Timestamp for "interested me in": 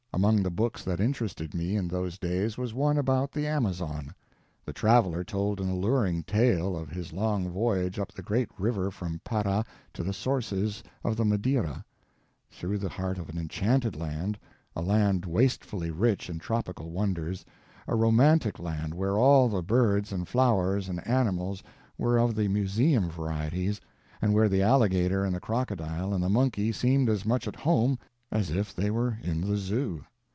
0.99-1.87